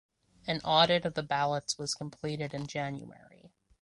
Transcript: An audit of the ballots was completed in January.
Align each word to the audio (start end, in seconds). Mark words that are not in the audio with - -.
An 0.47 0.61
audit 0.61 1.05
of 1.05 1.13
the 1.13 1.21
ballots 1.21 1.77
was 1.77 1.93
completed 1.93 2.55
in 2.55 2.65
January. 2.65 3.51